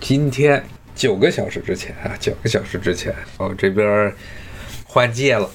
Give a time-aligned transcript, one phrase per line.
[0.00, 0.64] 今天
[0.94, 4.12] 九个小时之前啊，九个小时之前，我这边
[4.84, 5.48] 换届了，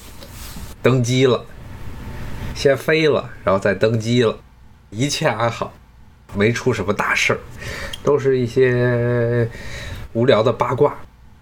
[0.80, 1.44] 登机了，
[2.54, 4.38] 先飞了，然后再登机了，
[4.90, 5.74] 一切安好，
[6.34, 7.40] 没出什么大事儿，
[8.04, 9.48] 都是一些
[10.12, 10.96] 无聊的八卦，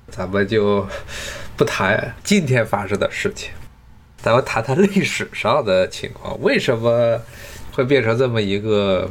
[0.08, 0.88] 咱们就
[1.56, 3.50] 不谈今天发生的事情，
[4.16, 7.20] 咱们谈谈历史上的情况，为什么
[7.70, 9.08] 会变成这么一个？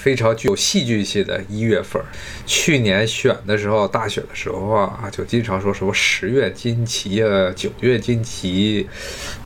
[0.00, 2.02] 非常具有戏剧性的一月份，
[2.46, 8.88] 去年选的时候，大选的时候啊，就经常说什么十月惊奇啊，九月惊奇，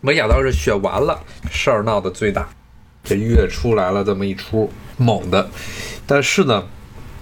[0.00, 2.48] 没想到是选完了，事儿闹得最大，
[3.02, 5.50] 这月出来了这么一出猛的，
[6.06, 6.64] 但是呢，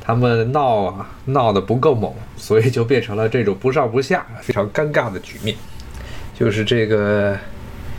[0.02, 5.56] 他们闹啊闹得不够猛，所以就变成了这种不上不下、非常尴尬的局面，
[6.38, 7.34] 就是这个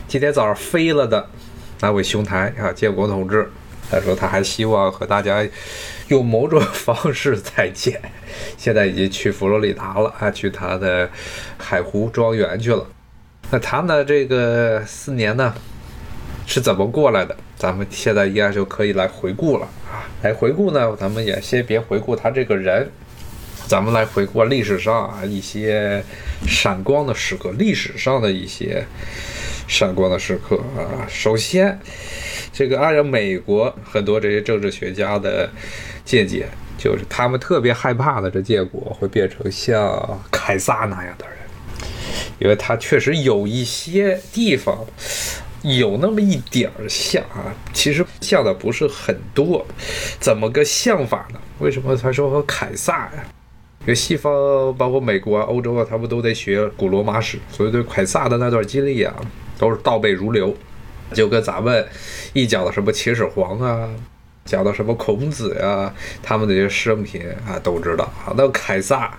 [0.06, 1.28] 今天早上飞了的
[1.80, 3.50] 那位兄台啊，建国同志。
[3.90, 5.46] 他说他还希望和大家
[6.08, 8.00] 用某种方式再见，
[8.56, 11.08] 现在已经去佛罗里达了啊，去他的
[11.58, 12.86] 海湖庄园去了。
[13.50, 15.54] 那他呢，这个四年呢
[16.46, 17.36] 是怎么过来的？
[17.56, 20.04] 咱们现在应该就可以来回顾了啊。
[20.22, 22.90] 来回顾呢，咱们也先别回顾他这个人，
[23.66, 26.02] 咱们来回顾历史上啊一些
[26.46, 28.84] 闪光的时刻，历史上的一些
[29.66, 31.06] 闪光的时刻啊。
[31.08, 31.78] 首先。
[32.56, 35.50] 这个按照美国很多这些政治学家的
[36.04, 36.46] 见解，
[36.78, 41.36] 就是他们特别害怕的这结果会变成像凯撒那样的人，
[42.38, 44.86] 因为他确实有一些地方
[45.62, 49.66] 有那么一点儿像啊，其实像的不是很多。
[50.20, 51.40] 怎么个像法呢？
[51.58, 53.24] 为什么他说和凯撒呀？
[53.80, 54.32] 因为西方
[54.76, 59.12] 包括美国啊、欧洲啊，他们都得学古罗马史，所以对凯撒的那段经历啊，
[59.64, 60.54] 都是倒背如流。
[61.12, 61.86] 就跟咱们
[62.32, 63.88] 一讲到什么秦始皇啊，
[64.44, 68.34] 讲到什么孔子呀，他们这些生平啊都知道啊。
[68.36, 69.16] 那凯撒，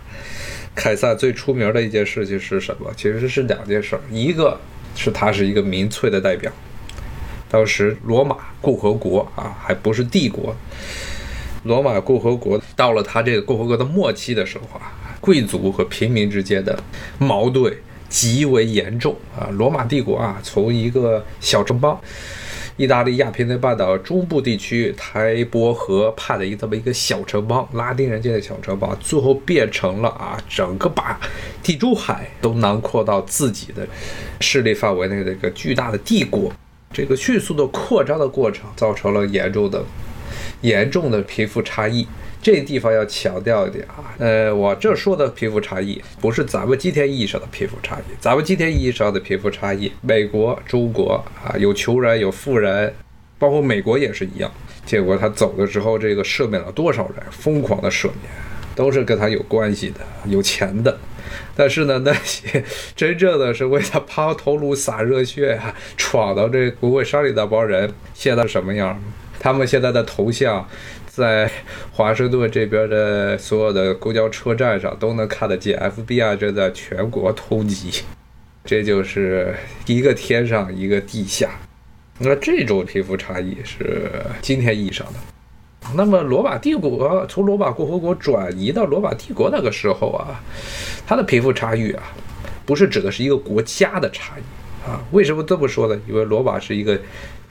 [0.75, 2.91] 凯撒最出名的一件事情是什么？
[2.95, 4.59] 其实是两件事，一个
[4.95, 6.51] 是他是一个民粹的代表。
[7.49, 10.55] 当时罗马共和国啊，还不是帝国，
[11.63, 16.77] 罗马共和国到了他这个共和国的末期的时候啊，贵族和平民之间的
[17.19, 17.73] 矛盾。
[18.15, 19.49] 极为严重啊！
[19.51, 21.99] 罗马帝国啊，从一个小城邦，
[22.77, 31.19] 意大利亚平宁半岛中部地区台伯河畔的一这么一个小城邦，拉丁人建的小城邦，最后变成了啊，整个把
[31.61, 33.85] 地中海都囊括到自己的
[34.39, 36.49] 势力范围内的一个巨大的帝国。
[36.93, 39.83] 这个迅速的扩张的过程，造成了严重的、
[40.61, 42.07] 严重的贫富差异。
[42.45, 51.13] 这地方要强调一点啊，呃，我这说的贫富差异不是咱们今天意义上的贫富差异，咱们今天意义上的贫富差异，美国、中国
[51.43, 52.93] 啊，有穷人有富人，
[53.39, 54.51] 包括美国也是一样。
[54.85, 57.15] 结果他走的时候，这个赦免了多少人？
[57.31, 58.31] 疯狂的赦免，
[58.75, 60.95] 都是跟他有关系的，有钱的。
[61.55, 62.63] 但是呢，那些
[62.95, 69.01] 真正的是为他抛头颅洒热血啊，闯到这国会山里那帮人，现在什么样？
[69.39, 70.69] 他们现在的头像。
[71.15, 71.49] 在
[71.93, 78.01] 华盛顿这边的所有的公交车站上都能看得见，FBI 正在全国通缉，
[78.65, 79.55] 这就是
[79.85, 81.51] 一个天上一个地下。
[82.19, 84.11] 那这种贫富差异是
[84.41, 85.93] 今天意义上的。
[85.95, 90.43] 那么罗马帝国从罗马共和国转移到罗马帝国那个时候啊，
[91.07, 92.03] 它的贫富差异啊，
[92.65, 95.01] 不是指的是一个国家的差异啊。
[95.13, 95.97] 为什么这么说呢？
[96.09, 96.99] 因为罗马是一个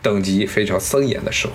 [0.02, 1.54] 等级非常森严的社会。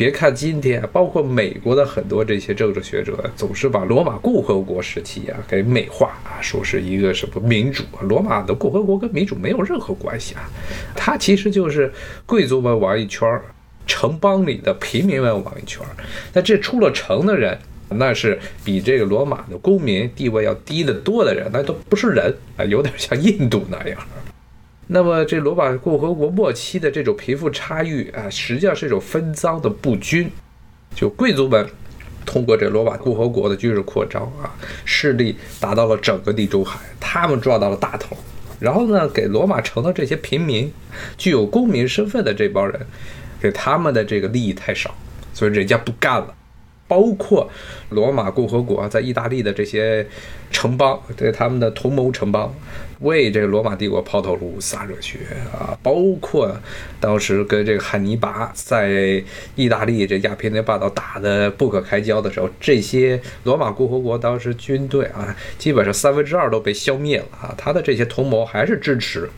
[0.00, 7.84] 别看今天，包括美国的很多这些政治学者，总是把罗马共和国时期啊给美化啊，说是一个什么民主。
[8.08, 10.48] 罗马的共和国跟民主没有任何关系啊，
[10.96, 11.92] 它其实就是
[12.24, 13.44] 贵族们玩一圈儿，
[13.86, 15.92] 城邦里的平民们玩一圈儿。
[16.32, 17.58] 那这出了城的人，
[17.90, 23.98] 那是比这个罗马的公民地位要低得多的人，那都不是人啊，有点像印度那样。
[24.92, 30.28] 那么，这罗马共和国末期的这种贫富差距啊，实际上是一种分赃的不均。
[30.96, 31.64] 就贵族们
[32.26, 34.50] 通过这罗马共和国的军事扩张啊，
[34.84, 38.16] 势力达到了整个地中海，他们赚到了大头。
[38.58, 40.72] 然后呢，给罗马城的这些平民，
[41.16, 42.84] 具有公民身份的这帮人，
[43.40, 44.92] 给他们的这个利益太少，
[45.32, 46.34] 所以人家不干了。
[46.90, 47.48] 包括
[47.90, 50.04] 罗马共和国在意大利的这些
[50.50, 52.52] 城邦，对他们的同盟城邦，
[52.98, 55.18] 为这个罗马帝国抛头颅洒热血
[55.52, 55.78] 啊！
[55.84, 56.52] 包括
[56.98, 59.22] 当时跟这个汉尼拔在
[59.54, 67.54] 意大利这亚平宁半岛打得不可开交的时候，这些罗马共和国当时军队啊，基本上三分之二都被消灭了啊！
[67.56, 69.30] 他的这些同盟还是支持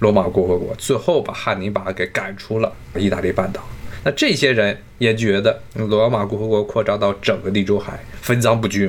[0.00, 3.62] 罗马共和国，最后把汉尼拔给赶出了意大利半岛。
[4.06, 8.88] 那这些人也觉得罗马共和国扩张到整个地中海分赃不均，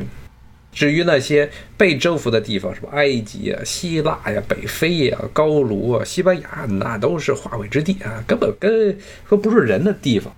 [0.71, 10.31] 至于那些被征服的地方，什么埃及啊、希腊呀、北非呀、高卢啊、西班牙，那都是化为之地啊，根本跟和不是人的地方，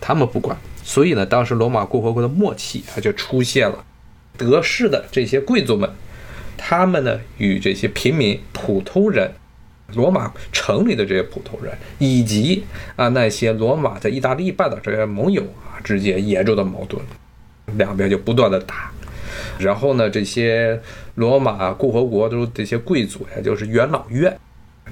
[0.00, 0.56] 他们不管。
[0.84, 3.84] 所以呢，当时罗马共和国的末期，它就出现了
[4.38, 5.90] 得势的这些贵族们，
[6.56, 9.32] 他们呢与这些平民、普通人，
[9.94, 12.64] 罗马城里的这些普通人，以及
[12.96, 17.02] 啊那些罗马在意大利半岛这些盟友啊之间严重的矛盾，
[17.76, 18.90] 两边就不断的打。
[19.58, 20.80] 然后呢，这些
[21.16, 24.36] 罗马共和国都这些贵族呀，就是元老院。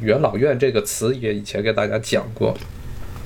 [0.00, 2.56] 元老院这个词也以前给大家讲过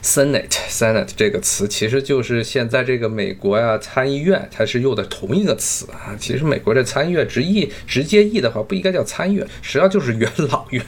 [0.02, 6.16] ，Senate，Senate 这个词其实就是现在这个美国呀参议院，它是用的同一个词啊。
[6.18, 10.82] 其实美国这参议院直译直接译的话，不应该叫参议院，实际上就是元老院，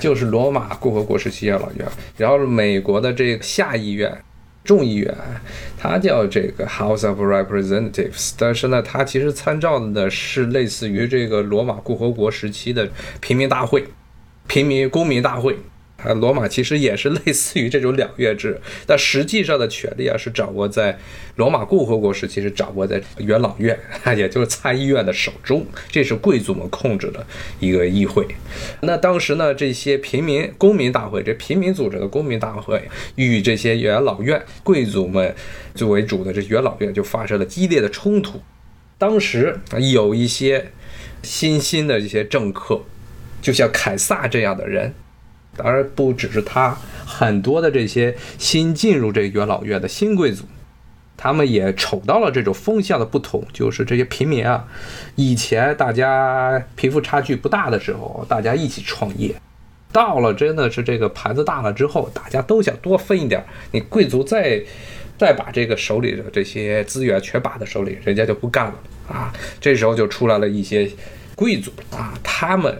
[0.00, 1.86] 就是罗马共和国时期养老院。
[2.16, 4.12] 然后美国的这个下议院。
[4.62, 5.12] 众议院，
[5.78, 12.86] 它叫这个 House of Representatives，但是呢，它其实参照的是类似于这个罗马共和国时期的
[13.20, 13.82] 平民大会、
[14.46, 15.56] 平民公民大会。
[16.04, 20.98] 啊，罗马其实也是类似于这种两院制，但实际上的权力啊是掌握在
[21.36, 23.78] 罗马共和国时期是掌握在元老院，
[24.16, 27.26] 也就是参议院的手中，这是贵族们控制的
[27.58, 28.26] 一个议会。
[28.82, 32.82] 那当时呢，这些平民公民大会，这平民组织的公民大会
[33.16, 35.34] 与这些元老院贵族们
[35.74, 38.40] 作为主的这元老院就发生了激烈的冲突。
[38.98, 39.58] 当时
[39.92, 40.72] 有一些
[41.22, 42.82] 新兴的这些政客，
[43.40, 44.94] 就像凯撒这样的人。
[45.60, 50.44] 而不只是他，很多的这些新进入这元老院的新贵族，
[51.16, 54.66] 他们也瞅到了这种风向的不同，就是这些平民啊，
[55.16, 59.34] 以前大家贫富差距不大的时候，大家一起创业，
[59.92, 64.62] 到了真的是这个盘子大了之后，大家都想多分一点，你贵族再
[65.18, 68.74] 再把这个手里的这些资源全把在手里，人家就不干了
[69.08, 70.90] 啊，这时候就出来了一些。
[71.36, 72.78] 贵族啊，他们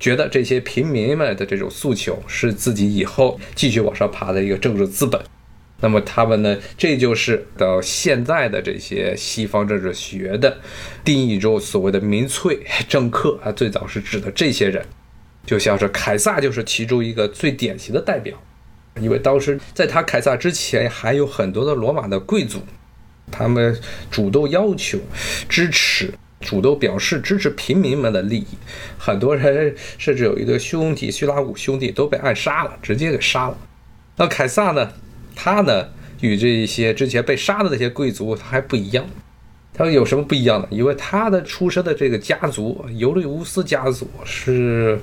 [0.00, 5.22] 觉得这些平民们的这种诉求是自己以后继续往上爬的一个政治资本。
[5.82, 10.58] 那么他们呢，这就是到现在的这些西方政治学的
[11.04, 14.84] 定义中所谓的民粹政客啊，最早是指的这些人，
[15.46, 18.36] 就像是凯撒就是其中一个最典型的代表。
[19.00, 22.60] 因为当时在他凯撒之前，还有很多的罗马的贵族，
[23.30, 23.78] 他们
[24.10, 24.98] 主动要求
[25.48, 26.12] 支持。
[26.40, 28.46] 主动表示支持平民们的利益，
[28.98, 33.56] 很多人甚至有一对兄弟，叙拉古兄弟都被暗杀了，直接给杀了。
[34.16, 34.90] 那凯撒呢？
[35.36, 35.88] 他呢，
[36.20, 39.06] 与这些之前被杀的那些贵族他还不一样。
[39.72, 40.68] 他有什么不一样呢？
[40.70, 44.98] 因为他的出身的这个家族尤利乌斯家族是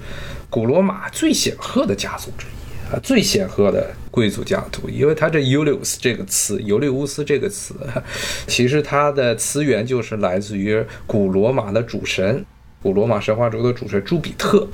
[0.50, 2.67] 古罗马最显赫的家族之一。
[2.92, 7.76] 啊，最显赫的贵族家族，因为他这 Ulius 这个词，尤利乌斯这个词，
[8.48, 12.46] 其实它的词源就是来自于古罗马的主神，
[12.82, 14.66] 古罗马神话中的主神朱比特，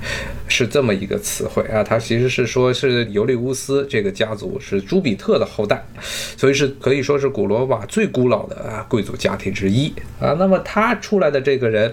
[0.48, 1.84] 是这么一个词汇啊。
[1.84, 5.84] 它其实是说是尤利乌斯这个家族是朱比特的后代，
[6.38, 10.36] 所以是可以说是古罗马最古老的啊贵族家庭之一啊。
[10.38, 11.92] 那么他出来的这个人，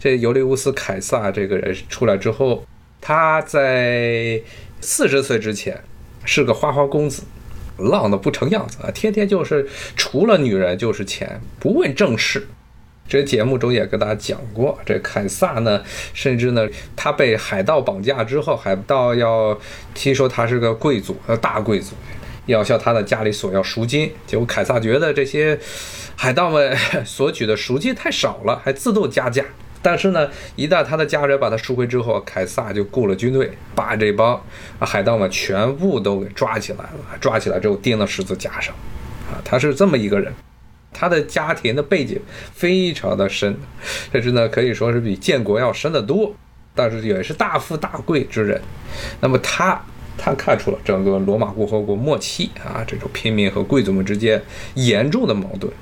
[0.00, 2.64] 这尤利乌斯凯撒这个人出来之后，
[3.02, 4.40] 他在。
[4.80, 5.82] 四十岁之前
[6.24, 7.22] 是个花花公子，
[7.78, 8.90] 浪得不成样子啊！
[8.90, 12.48] 天天就是除了女人就是钱，不问正事。
[13.08, 15.82] 这节目中也跟大家讲过，这凯撒呢，
[16.12, 19.58] 甚至呢，他被海盗绑架之后，海盗要
[19.94, 21.94] 听说他是个贵族，呃，大贵族，
[22.44, 24.12] 要向他的家里索要赎金。
[24.26, 25.58] 结果凯撒觉得这些
[26.16, 29.42] 海盗们 索取的赎金太少了，还自动加价。
[29.90, 34.38] 但是呢，一旦他的家人把他赎回之后，凯撒就雇了军队，把这帮
[34.80, 37.16] 海盗们全部都给抓起来了。
[37.18, 38.74] 抓起来之后钉到十字架上，
[39.30, 40.30] 啊，他是这么一个人，
[40.92, 42.20] 他的家庭的背景
[42.52, 43.56] 非常的深，
[44.12, 46.34] 甚至呢可以说是比建国要深得多。
[46.74, 48.60] 但是也是大富大贵之人。
[49.22, 49.82] 那么他
[50.18, 54.42] 他看出了整个罗马共和国末期啊这种平民和贵族们之间
[54.74, 55.72] 严重的矛盾，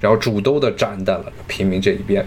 [0.00, 2.24] 然后主动的站在了平民这一边。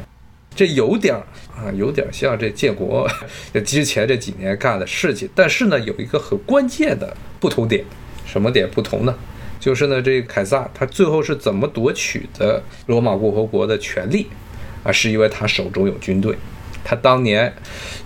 [0.56, 1.24] 这有点儿
[1.56, 3.10] 啊，有点像这建国
[3.66, 7.84] 之前这几年干的事情，但是呢，有一个很关键的不同点，
[8.26, 9.16] 什么点不同呢？
[9.60, 14.28] 就是呢，这凯撒他最后是怎么夺取的罗马共和国的权利
[14.84, 14.92] 啊？
[14.92, 16.36] 是因为他手中有军队，
[16.84, 17.54] 他当年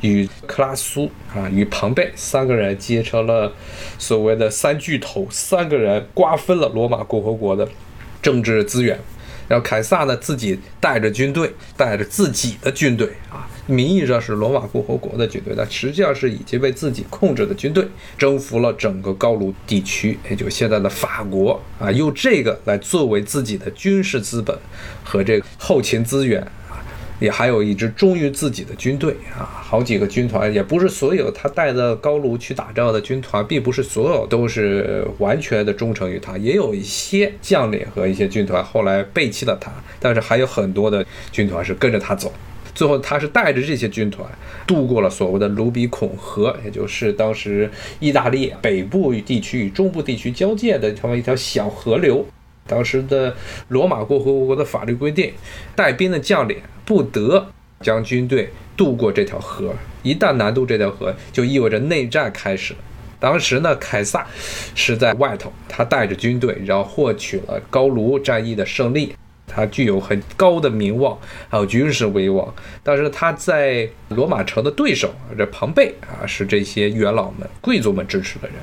[0.02, 3.52] 与克拉苏啊，与庞贝三个人结成了
[3.98, 7.68] 所谓的三巨头，三个人瓜分了罗马共和国的
[8.22, 9.00] 政治资源。
[9.48, 17.88] 然后凯撒呢，自己带着军队，带着自己的军队啊，名义上是罗马共和国的军队，但实际上是已经被自己控制的军队
[18.18, 24.58] 征服了整个高卢地区，也就是现在的法国啊，用这个来作为自己的军事资本
[25.04, 26.46] 和这个后勤资源，
[27.20, 42.32] 也还有一支忠于自己的军队啊，好几个军团，也不是所有他带的高卢去打仗的军团，并不是所有都是完全的忠诚于他，也有一些将领和一些军团后来背弃了他，但是还有很多的军团是跟着他走。
[42.76, 44.30] 最后，他是带着这些军团
[44.68, 47.68] 渡过了所谓的卢比孔河，也就是当时
[48.00, 52.24] 意大利北部与地区与中部地区交界的这么一条小河流。
[52.68, 53.36] 当时的
[53.70, 55.34] 罗马共和国的法律规定，
[55.76, 56.58] 带兵的将领
[56.88, 57.46] 不得
[57.82, 59.76] 将军队渡过这条河。
[60.04, 62.74] 一旦南渡这条河，就意味着内战开始。
[63.20, 64.26] 当时呢，凯撒
[64.74, 69.14] 是在外头，他带着军队，然后获取了高卢战役的胜利。
[69.46, 71.18] 他具有很高的名望，
[71.50, 72.54] 还有军事威望。
[72.84, 78.58] 但是他在罗马城的对手这庞贝啊，是这些元老们、贵族们支持的人，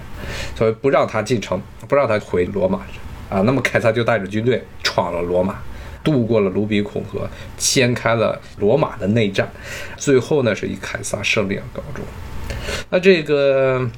[0.57, 2.81] 所以不让他进城，不让他回罗马
[3.29, 3.41] 啊。
[3.41, 5.59] 那么凯撒就带着军队闯了罗马，
[6.05, 9.51] 渡过了卢比孔河，掀开了罗马的内战。
[9.97, 12.05] 最后呢，是以凯撒胜利而告终。
[12.91, 13.91] 那这个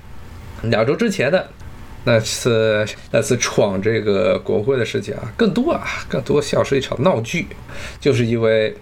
[0.62, 1.48] 两周之前的。
[2.08, 7.48] 那次那次闯这个国会的事情啊，更多啊，更多像是一场闹剧，
[7.98, 8.72] 就是因为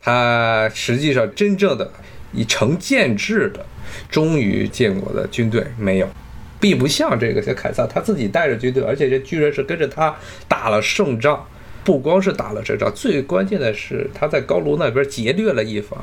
[0.00, 1.88] 他实际上真正的
[2.32, 3.64] 以成建制的
[4.10, 6.08] 忠于建国的军队没有，
[6.58, 10.12] 并不像这个像凯撒他自己带着军队，而且这居然是跟着他
[10.48, 11.46] 打了胜仗。
[11.84, 15.98] 不光是打了这仗，最关键的是他在高卢那边劫掠了一番，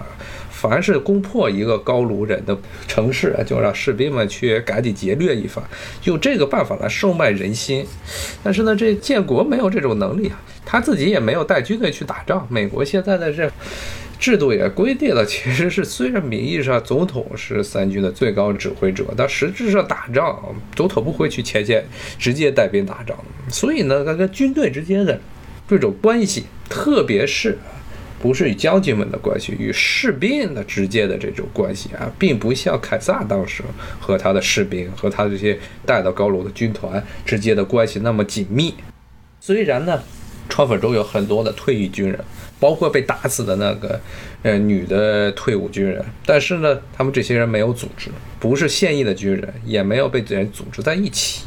[0.51, 5.63] 凡是攻破一个高卢人的城市，就让士兵们去赶紧劫掠一番，
[6.03, 7.85] 用这个办法来收买人心。
[8.43, 12.45] 但是呢，这建国没有这种能力啊，他自己也没有带军队去打仗。
[12.49, 13.49] 美国现在的这
[14.19, 20.37] 制度也规定了，其实是虽然名义上总统是三军的最高指挥者，但实质上打仗，
[20.75, 21.85] 总统不会去前线
[22.17, 23.17] 直接带兵打仗。
[23.47, 25.17] 所以呢，他跟军队之间的。
[25.69, 27.57] 这种关系，特别是
[28.19, 33.63] 不是与将军们的关系，与士兵的直接的这种关系啊，并不像凯撒当时
[33.99, 38.73] 和他的士兵和他这些带到高卢的军团之间的关系那么紧密。
[39.39, 40.01] 虽然呢，
[40.49, 42.19] 川粉中有很多的退役军人，
[42.59, 44.01] 包括被打死的那个
[44.43, 48.09] 呃女的退伍军人，但是呢，他们这些人没有组织，
[48.39, 51.43] 不是现役的军人，也没有被人组织在一起。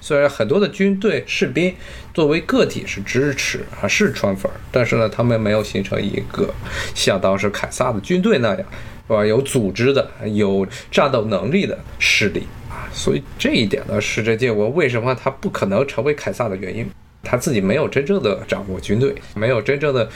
[0.00, 1.74] 虽然很多的军队士兵
[2.14, 6.48] 作为个体是支持啊是川粉，但是呢，他们没有形成一个
[6.94, 9.26] 像当时凯撒的军队那样，是吧？
[9.26, 12.88] 有组织的、有战斗能力的势力啊。
[12.92, 16.88] 所以这一点呢，是这建国为什么他不可能成为凯撒的原因。
[17.28, 20.08] 他自己没有真正的掌握军队，没有真正的、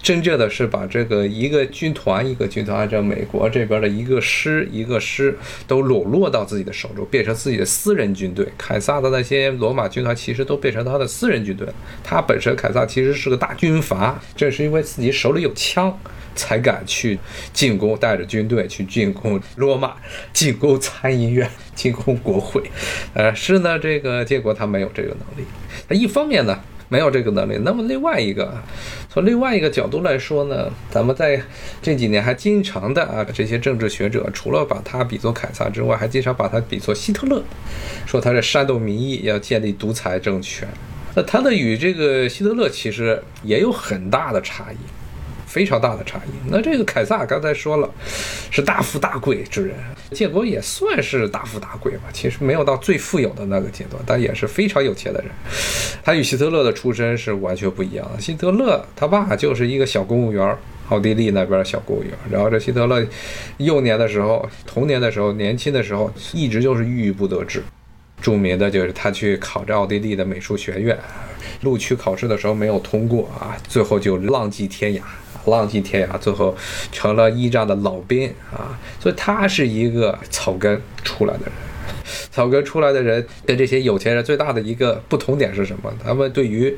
[0.00, 5.36] 真正的是把这个一个军团一个军团，按照美国这边的一个师一个师
[5.66, 8.46] 都笼络到自己的手中，变成自己的私人军队。
[8.56, 11.74] 凯撒的那些罗马军团其实都变成他的私人军队了。
[12.04, 15.98] 他本身凯撒其实是个大军阀，正是因为自己手里有枪，
[16.36, 17.18] 才敢去
[17.52, 19.96] 进攻，带着军队去进攻罗马，
[20.32, 21.50] 进攻参议院，
[21.80, 22.62] 进攻国会。
[23.14, 25.48] 呃，是呢，这个结果他没有这个能力。
[25.88, 26.60] 那一方面呢，
[26.90, 27.56] 没有这个能力。
[27.64, 28.52] 那么另外一个，
[29.08, 31.40] 从另外一个角度来说呢，咱们在
[31.80, 37.42] 这几年还经常的啊，这些政治学者除了把他比作凯撒之外，还经常把他比作希特勒，
[38.06, 40.68] 说他是煽动民意，要建立独裁政权。
[41.16, 44.76] 那他的与这个希特勒其实也有很大的差异。
[45.50, 46.30] 非常大的差异。
[46.48, 47.90] 那这个凯撒刚才说了，
[48.52, 49.76] 是大富大贵之人，
[50.12, 52.04] 建国也算是大富大贵吧。
[52.12, 55.28] 其实没有到最富有的那个阶段，但也是非常有钱的人。
[56.04, 58.20] 他与希特勒的出身是完全不一样的。
[58.20, 60.56] 希特勒他爸就是一个小公务员，
[60.88, 62.12] 奥地利那边小公务员。
[62.30, 63.04] 然后这希特勒
[63.56, 67.60] 幼年的时候、童年的时候、年轻的时候，一直就是郁郁不得志。
[68.22, 70.96] 著名的就是他去考这奥地利的美术学院，
[71.62, 75.00] 录取考试的时候没有通过啊，最后就浪迹天涯。
[75.46, 76.56] 浪迹天涯，最后
[76.92, 78.78] 成了驿站的老兵啊！
[78.98, 81.52] 所以他是一个草根出来的人。
[82.30, 85.92] 草根出来的人跟这些有钱人最大的一个不同点是什么？
[86.02, 86.76] 他们对于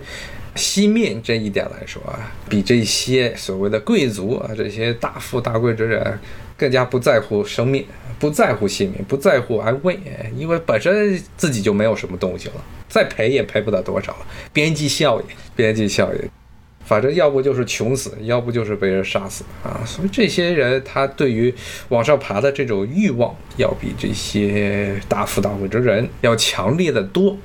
[0.55, 6.19] 惜命这一点来说啊，比这些所谓的贵族啊，这些大富大贵之人
[6.57, 7.87] 更加不在乎生命，
[8.19, 9.99] 不在乎性命，不在乎安危，
[10.37, 12.55] 因为本身自己就没有什么东西了，
[12.89, 14.27] 再赔也赔不得多少了。
[14.53, 15.27] 边际效应，
[15.57, 16.42] 边际效应。
[16.85, 19.81] 反正要不就是穷死，要不就是被人杀死啊！
[19.87, 21.55] 所以这些人他对于
[21.89, 27.37] 往上爬的这种欲望，要比这些大富大贵之人要强烈的多。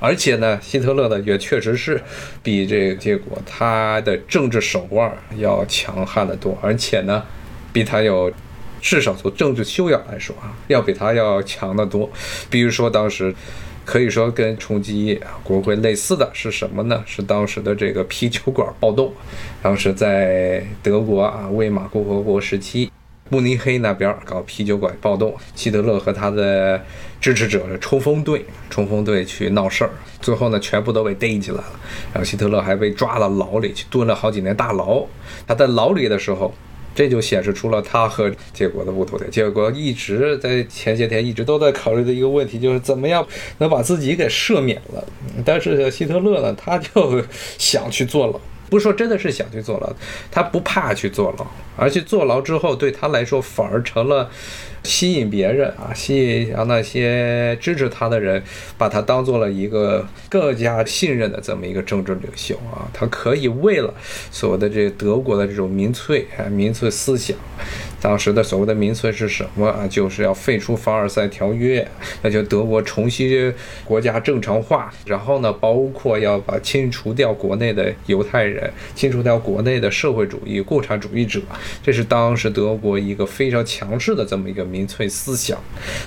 [0.00, 2.02] 而且呢，希特勒呢也确实是
[2.42, 7.22] 比这个结果他的政治手腕要强悍的多，而且呢，
[7.72, 8.32] 比他有
[8.80, 12.10] 至少从政治修养来说啊，要比他要强得多。
[12.50, 13.34] 比如说当时。
[13.88, 17.02] 可以说跟冲击国会类似的是什么呢？
[17.06, 19.10] 是当时的这个啤酒馆暴动，
[19.62, 22.92] 当时在德国啊魏玛共和国时期。
[23.30, 26.78] 慕尼黑那边搞啤酒馆暴动，希特勒和他的
[27.18, 29.90] 支持者的冲锋队，冲锋队去闹事儿，
[30.20, 31.80] 最后呢全部都被逮起来了。
[32.12, 35.02] 然后希特勒还被抓到牢里去蹲了好几年大牢。
[35.46, 36.52] 他在牢里的时候，
[36.98, 39.30] 这就显示出了他和结果的不同点。
[39.30, 43.24] 结果一直在前些天一直都在考虑的一个问题，就是怎么样
[43.58, 45.06] 能把自己给赦免了。
[45.44, 47.22] 但是希特勒呢，他就
[47.56, 48.40] 想去坐牢。
[48.68, 49.88] 不是说真的是想去坐牢，
[50.28, 54.28] 他不怕去坐牢，而且坐牢之后对他来说反而成了
[54.84, 58.42] 吸引别人啊，吸引让那些支持他的人
[58.76, 63.92] 把他当做了一个更加信任的这么一个政治领袖啊，他可以为了
[64.30, 67.36] 所谓的这德国的这种民粹啊民粹思想。
[68.00, 69.86] 当时的所谓的民粹是什么啊？
[69.88, 71.86] 就是要废除凡尔赛条约，
[72.22, 73.52] 那就德国重新
[73.84, 81.40] 国家正常化，然后呢，包括要把清除掉国内的犹太人，清除掉国内的社会主义共产主义者，
[81.82, 85.58] 这是当时德国一个非常强势的这么一个民粹思想。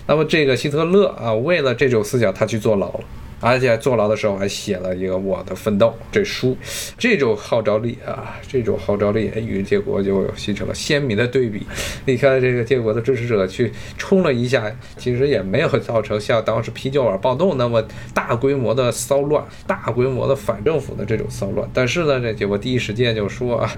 [0.08, 3.04] 那么这个希特勒啊，为了这种思想，他去坐牢了。
[3.42, 6.56] 而且坐牢的时候还写了一个《我的奋斗》这书，
[6.98, 11.66] 这种号召力啊，这种号召力与建国就形成了鲜明的对比。
[12.06, 17.84] 你看，这个建国的支持者去冲了一下，其实也没有造成像当时啤酒碗暴动那么
[18.14, 21.68] 大规模的骚乱、大规模的反政府的这种骚乱。
[21.74, 23.76] 但是呢，这结果第一时间就说啊，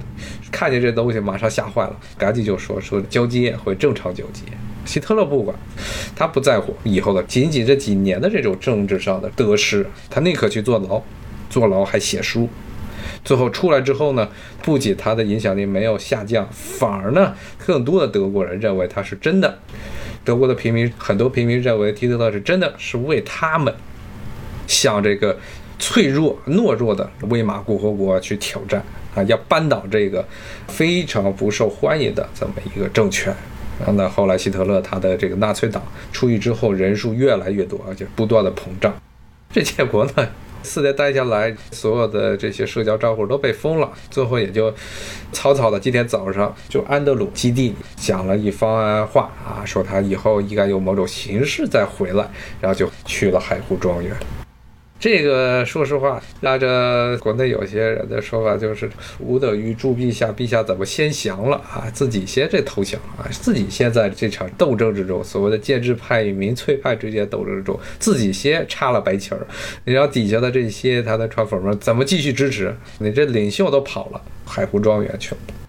[0.51, 4.41] 看见这东西马上吓坏了，赶紧就说说交接会正常交接。
[4.85, 5.55] 希特勒不管，
[6.15, 11.01] 他不在乎以后的仅仅这几年的这种政治上的得失，他宁可去坐牢，
[11.49, 12.49] 坐牢还写书，
[13.23, 14.29] 最后出来之后呢，
[14.61, 17.33] 不仅他的影响力没有下降，反而呢，
[17.65, 19.59] 更多的德国人认为他是真的，
[20.23, 23.73] 德国的平民很多平民认为希特勒是真的是为他们
[24.67, 25.37] 向这个
[25.79, 28.83] 脆弱懦弱的威玛共和国去挑战。
[29.15, 30.25] 啊，要扳倒这个
[30.67, 33.31] 非常不受欢迎的这么一个政权。
[33.79, 38.93] 然后呢，后来希特勒他的这个纳粹党出狱之后，人数越来越多，而且不断的膨胀。
[39.51, 40.27] 这结果呢，
[40.63, 43.91] 四年待下来，所有的这些社交账户都被封了。
[44.09, 44.73] 最后也就
[45.31, 52.27] 草草的，今天早上就安德鲁基地讲了一番话啊，说他以后应该有某种形式再回来，
[52.61, 54.15] 然后就去了海湖庄园。
[55.03, 56.65] 这个说实话，按照
[57.17, 58.89] 国内有些人的说法，就是
[59.19, 61.91] 吾等于祝陛下，陛下怎么先降了啊？
[61.93, 63.27] 自己先这投降啊？
[63.29, 69.45] 自己先在这场斗争之中，所谓的建制派与民粹派之间斗争之中，自己先插了白旗儿，
[69.83, 72.73] 你让底下的这些他的传粉们怎么继续支持？
[72.99, 75.62] 你这领袖都跑了，海湖庄园去了。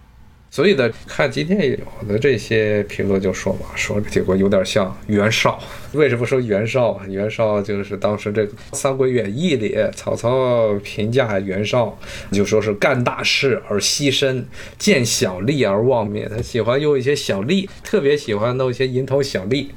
[0.55, 5.61] 所以呢，看今天有的这些评论就说嘛，说结果有点像袁绍。
[5.91, 7.05] 为什么说袁绍啊？
[7.09, 11.99] 袁绍就是当时这个《三国演义》里，曹操评价袁绍，
[12.31, 14.45] 就说是干大事而牺牲，
[14.77, 16.25] 见小利而忘灭。
[16.33, 19.71] 他喜欢用一些小利，特别喜欢弄一些蝇头小利，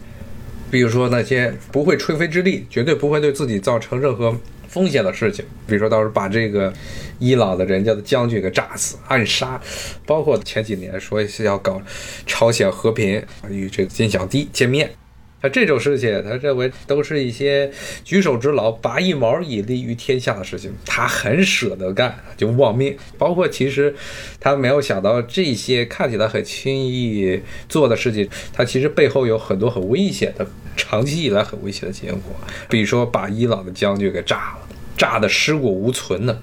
[0.70, 4.32] 比如说那些不会吹灰之力，绝对不会对自己造成任何。
[4.68, 6.72] 风险的事情，比如说到时候把这个
[7.18, 9.60] 伊朗的人家的将军给炸死、暗杀，
[10.06, 11.80] 包括前几年说是要搞
[12.26, 14.90] 朝鲜和平，与这个金小弟见面。
[15.40, 17.70] 他这种事情，他认为都是一些
[18.04, 22.96] 举手之劳、拔一毛以利于天下的事情，他很舍得干，就忘命。
[23.16, 23.94] 包括其实
[24.40, 30.46] 他没有想到这些看起来很轻易做的事情，他其实背后有很多很危险的、
[30.76, 32.20] 长期以来很危险的结果。
[32.68, 36.36] 比如说把伊朗的将军给炸了，炸的尸骨无存呢。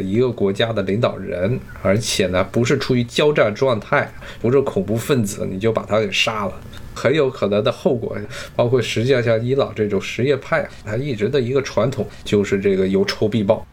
[0.00, 4.08] 一个国家的领导人，而且呢不是处于交战状态，
[4.40, 6.52] 不是恐怖分子，你就把他给杀了。
[6.98, 8.18] 很有可能的后果，
[8.56, 13.64] 包括实际上像伊朗这种什叶派，它一直的一个传统就是这个有仇必报。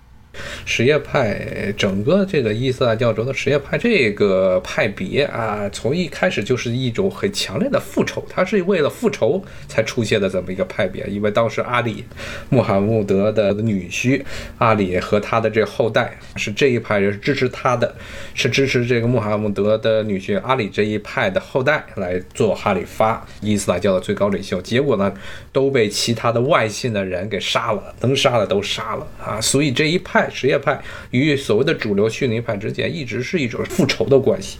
[0.65, 11.05] 什叶派整个这个伊斯兰教中的什叶派这个派别啊，从一开始就是一种很强烈的复仇，它是为了复仇才出现的这么一个派别。
[11.07, 12.03] 因为当时阿里
[12.49, 14.21] 穆罕默德的女婿
[14.57, 17.95] 阿里和他的这后代是这一派人支持他的，
[18.33, 24.61] 是支持这个穆罕默德的女婿阿里这一派的后代来做哈里发伊斯兰教的最高领袖。
[24.61, 25.13] 结果呢，
[25.51, 29.39] 都被其他的外姓的人给杀了，能杀的都杀了啊！
[29.39, 30.24] 所以这一派。
[30.29, 34.59] 什叶派与所谓的主流逊尼派之间一直是一种复仇的关系，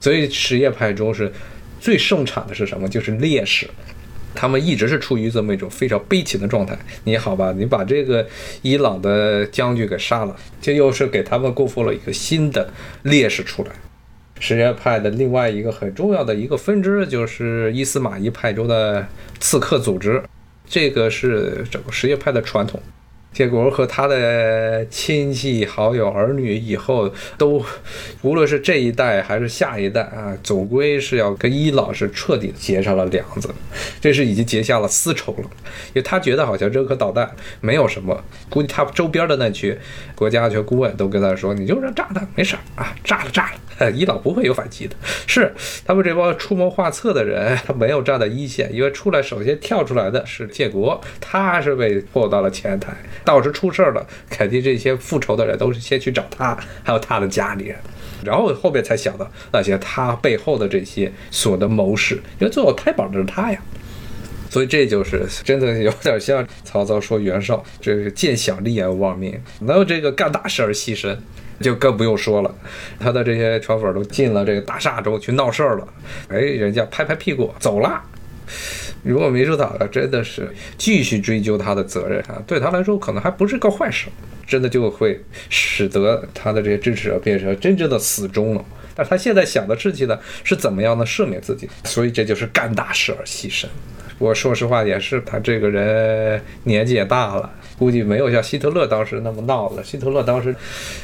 [0.00, 1.32] 所以什叶派中是
[1.80, 2.88] 最盛产的是什么？
[2.88, 3.68] 就是烈士，
[4.34, 6.78] 他们一直是处于这么一种非常悲情的状态。
[7.04, 8.26] 你好吧，你把这个
[8.62, 12.72] 伊朗的将军给杀了，这又是给他们供奉了一个新的
[13.02, 13.70] 烈士出来。
[14.40, 19.06] 什叶派的另外一个很重要的一个分支就是伊斯玛仪派中的
[19.38, 20.22] 刺客组织。
[20.66, 22.80] 这个是整个什叶派的传统。
[23.34, 27.62] 结果和他的亲戚、好友、儿女以后都，
[28.22, 33.52] 无论是这一代还是下一代啊，总归是要跟伊朗是彻底结上了梁子，
[34.00, 35.50] 这是已经结下了私仇了。
[35.88, 37.28] 因为他觉得好像扔颗导弹
[37.60, 39.76] 没有什么，估计他周边的那群
[40.14, 43.58] 国家安全顾问都跟他说：“你就扔炸弹没事啊，炸了炸了，
[43.94, 45.52] 伊朗不会有反击的。”是
[45.84, 52.92] 他们这帮出谋划策的人，他没有站在一线，因为出来首先跳出来的是建国，他是被迫到了前台。
[53.24, 57.76] 到时出事儿了，肯定这些复仇的人都是先去找他，还有他的家里人，
[58.24, 63.58] 然后后面才想到那些他背后的这些所的谋士，因为最后太保的是他呀。
[64.50, 71.16] 所以这就是真的有点像曹操说袁绍，这是见小利而忘命，能有这个干大事而牺牲，
[71.60, 72.54] 就更不用说了。
[72.98, 75.88] 他的这些传粉都进了这个大厦中去闹事儿了，
[76.28, 78.02] 哎，人家拍拍屁股走了。
[79.02, 84.08] 如果民主党真的是继续追究他的责任啊，对他来说可能还不是个坏事，
[84.46, 88.64] 真的就会使得他的这些支持者变成真正的死忠了。
[88.94, 91.68] 但他现在想的事情呢，是怎么样的赦免自己？
[91.84, 93.66] 所以这就是干大事而牺牲。
[94.18, 97.52] 我说实话也是，他这个人年纪也大了。
[97.84, 99.84] 估计没有像希特勒当时那么闹了。
[99.84, 100.56] 希特勒当时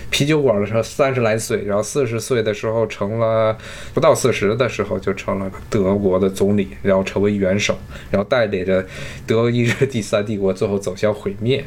[0.09, 3.55] 啤酒馆的时候三十来岁，然后四十岁的时候成了
[3.93, 7.77] 不到四十的时候就成了德国的总理，然后成为元首，
[8.11, 8.83] 然后带领着
[9.27, 11.63] 德意日第三帝国最后走向毁灭。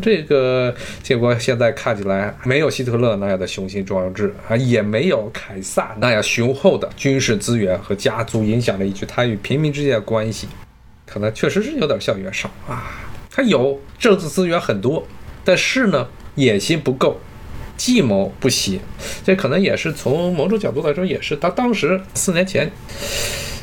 [0.00, 10.48] 这个结果现在看起来没有希特勒那样的雄心壮志啊，也没有凯撒那样雄厚的军事资源和家族影响力去参与平民之间的关系，
[11.04, 13.09] 可能确实是有点像袁绍啊。
[13.30, 15.06] 他有政治资源很多，
[15.44, 17.20] 但是呢，野心不够，
[17.76, 18.80] 计谋不行。
[19.24, 22.70] 这可能也是从某种角度来说，也是他当时四年前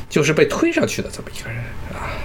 [0.08, 1.58] 就是被推上去的这么一个人
[1.92, 2.16] 啊。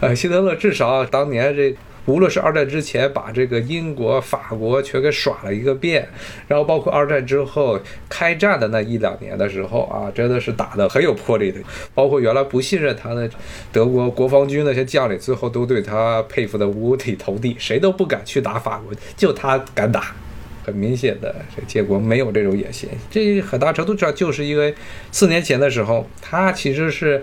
[0.00, 1.74] 呃，希特勒至少当年这。
[2.06, 6.06] 无论是二战之前把这个英国、法国全给耍了一个遍，
[6.46, 11.58] 然后包括二战之后开战的那一两年的时候啊，真的是打得很有魄力的。
[11.94, 13.28] 包括原来不信任他的
[13.72, 20.14] 德国国防军那些将领，最后都对他佩服得五体投地，谁都不敢去打法国，就他敢打。
[20.62, 22.88] 很明显的，这结果没有这种野心。
[23.10, 24.74] 这很大程度上就是因为
[25.10, 27.22] 四年前的时候，他其实是。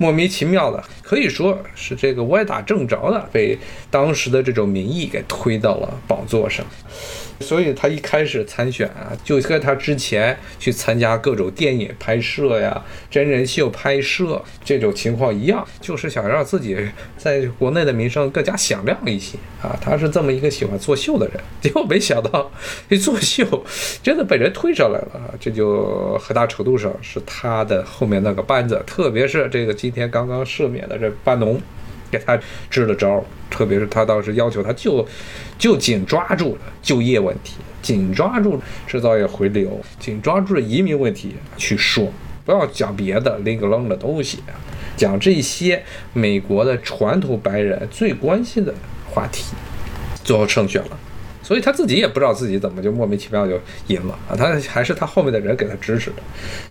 [0.00, 3.58] 莫名其妙的，可以说是这个歪打正着的，被
[3.90, 6.64] 当时的这种民意给推到了宝座上。
[7.40, 16.76] 所以他一开始参选啊，就跟他之前去参加各种电影拍摄呀、真人秀拍摄这种情况一样，就是想让自己
[17.16, 19.76] 在国内的名声更加响亮一些啊。
[19.80, 22.50] 他是这么一个喜欢作秀的人，结果没想到
[22.88, 23.64] 一作秀
[24.02, 25.34] 真的被人推上来了啊！
[25.40, 31.60] 这就很大程度上是他的后面那个班子，特别是这个今天刚刚赦免的这班农。
[32.10, 32.38] 给他
[32.70, 35.06] 支了招，特别是他当时要求他就
[35.58, 42.12] 就紧抓住就业问题，紧抓住制造业回流，紧抓住移民问题去说，
[42.44, 44.38] 不要讲别的零个愣的东西，
[44.96, 48.74] 讲这些美国的传统白人最关心的
[49.08, 49.44] 话题，
[50.24, 50.98] 最后胜选了。
[51.50, 54.36] 所以他自己也不知道自己怎么就莫名其妙就赢了啊！
[54.36, 56.22] 他还是他后面的人给他支持的，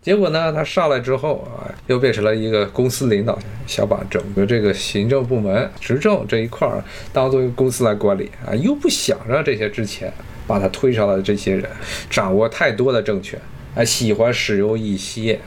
[0.01, 3.37] 结果呢，他上来之后啊，又变成了一个公司领导，
[3.67, 10.09] 想把整个这个行政部门、执政这一块儿当做一个公司来管理啊，又不想让这些之前
[10.47, 11.69] 把他推上来的这些人
[12.09, 13.37] 掌握太多的政权
[13.75, 15.37] 啊，喜欢使用一些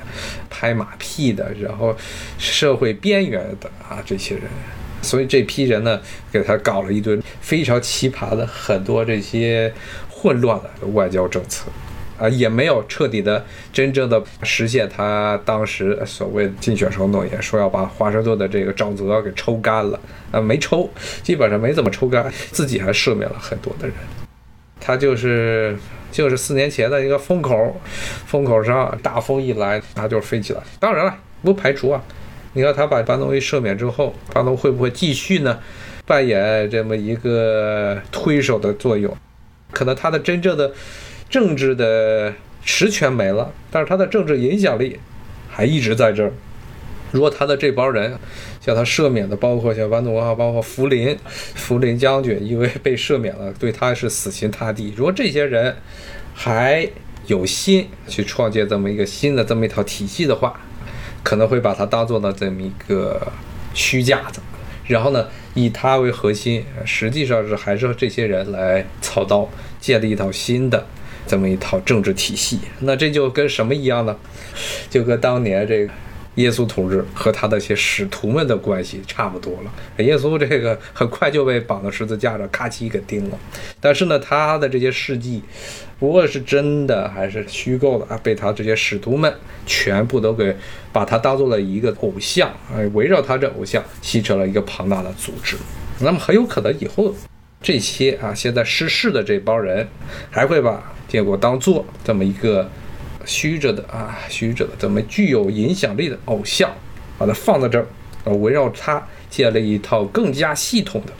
[0.50, 1.96] 拍马屁的，然后
[2.36, 4.44] 社会边缘的啊这些人。
[5.02, 6.00] 所以这批人呢，
[6.32, 9.72] 给他搞了一堆非常奇葩的很多这些
[10.08, 11.66] 混乱的外交政策，
[12.18, 20.88] 啊，也没有彻底的真正的实现他当时所谓竞选时候诺言，说要把华盛顿的这个沼泽给抽干了，啊，没抽，
[21.22, 23.96] 基本上没怎么抽干，自己还赦免了很多的人。
[24.80, 25.76] 他就是
[26.10, 27.80] 就是四年前的一个风口，
[28.26, 30.60] 风口上大风一来，他就飞起来。
[30.80, 32.02] 当然了，不排除啊。
[32.54, 35.58] 你看他把巴东一赦免之后，巴东会不会继续呢？
[36.06, 39.16] 扮演这么一个推手的作用？
[39.70, 40.70] 可能他的真正的
[41.30, 44.98] 政治的实权没了，但是他的政治影响力
[45.48, 46.32] 还一直在这儿。
[47.10, 48.18] 如果他的这帮人
[48.60, 54.92] 像他赦免的，包括像班诺啊，包括福林、福林将军，因为被赦免了，对他是死心塌地。
[54.96, 55.74] 如果这些人
[56.34, 56.88] 还
[57.26, 60.58] 有心去创建这么一个新的这么一套体系的话，
[61.22, 63.20] 可能会把它当做了这么一个
[63.74, 64.40] 虚架子，
[64.86, 69.48] 然后呢以它为核心，实际上是还是这些人来操刀
[69.80, 70.86] 建立一套新的
[71.26, 72.60] 这么一套政治体系。
[72.80, 74.16] 那这就跟什么一样呢？
[74.90, 75.92] 就跟当年这个
[76.36, 79.72] 耶稣同志和他的一些使徒们的关系差不多了。
[80.02, 83.38] 耶稣这个很快就被绑到十字架上，咔叽给钉了。
[83.80, 85.42] 但是呢，他的这些事迹，
[85.98, 88.18] 不论是真的还是虚构的啊？
[88.22, 89.30] 被他这些使徒们
[89.66, 90.56] 全部都给
[90.90, 95.56] 把他当做了一个偶像，哎，围绕他这偶像形成了一个庞大的组织。
[96.00, 97.14] 那么很有可能以后
[97.60, 99.86] 这些啊现在失势的这帮人，
[100.30, 102.70] 还会把建国当做这么一个。
[103.26, 106.70] 虚着的啊，虚着的，怎么具有影响力的偶像，
[107.18, 107.86] 把它放在这儿，
[108.24, 111.12] 呃，围绕它建立一套更加系统的、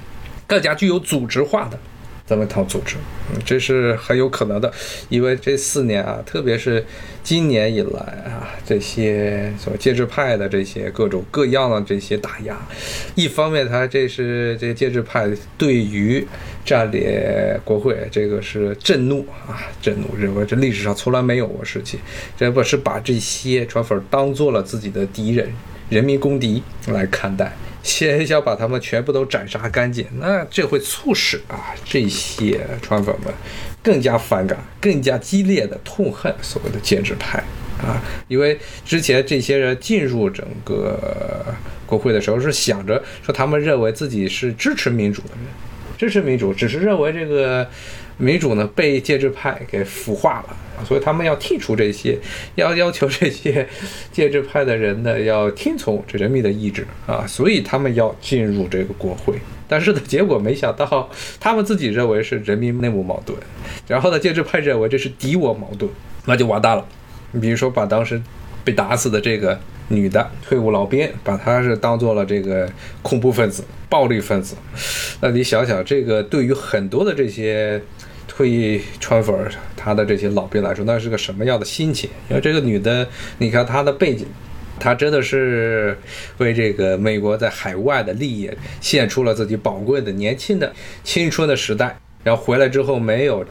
[0.46, 1.78] 更加具有组织化的。
[2.26, 2.96] 这么一套组织，
[3.30, 4.72] 嗯，这是很有可能的，
[5.08, 6.85] 因为这四年啊，特别是
[7.22, 12.56] 今年以来啊，这些所谓建制派的这些各种各样的这些打压，
[13.14, 16.26] 一方面他这是这些建制派对于
[16.64, 17.02] 占领
[17.64, 21.98] 国会这个是震怒啊，震怒，认为这历史上从来没有过事情，
[22.37, 25.52] 这不是把这些川粉当做了自己的敌人、
[25.90, 27.52] 人民公敌来看待。
[27.82, 33.32] 先要把他们全部都斩杀干净，那这会促使啊这些川粉们
[33.82, 37.42] 更加反感、更加激烈的痛恨所谓的建制派
[37.82, 41.44] 啊，因为之前这些人进入整个
[41.84, 45.46] 国会的时候是想着说他们认为自己是支持民主的人，
[45.98, 47.68] 支持民主，只是认为这个
[48.16, 50.56] 民主呢被建制派给腐化了。
[50.84, 52.18] 所以他们要剔除这些，
[52.56, 53.66] 要要求这些
[54.12, 57.24] 建制派的人呢，要听从这人民的意志啊！
[57.26, 59.34] 所以他们要进入这个国会，
[59.68, 63.38] 但是呢，结果没想到他们自己认为是人民内部矛盾，
[63.86, 65.90] 然后呢，建制派认为这是敌我矛盾，
[66.26, 66.86] 那就完蛋了。
[67.32, 68.20] 你比如说，把当时
[68.64, 72.70] 被打死的这个女的退伍老兵，把她是当做了这个
[73.02, 74.56] 恐怖分子、暴力分子，
[75.20, 77.80] 那你想想，这个对于很多的这些。
[78.26, 79.35] 退役川粉，
[79.76, 82.08] 他的这些老兵来说，那是个什么样的心情？
[82.28, 83.06] 因为这个女的，
[83.38, 84.26] 你看她的背景，
[84.78, 85.98] 她真的是
[86.38, 90.72] 为这个美国在海外的利益献出了自己宝贵的年轻的
[91.04, 91.96] 青春的时代。
[92.24, 93.44] 然后回来之后，没有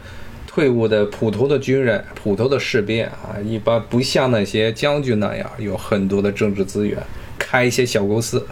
[0.47, 6.97] 退伍的普通的军人、普通的士兵啊，一般不像那些将军那样有很多的政治资源，
[7.37, 8.47] 开一些小公司。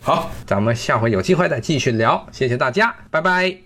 [0.00, 2.26] 好，咱们下回有机会再继续聊。
[2.30, 3.63] 谢谢大家，拜拜。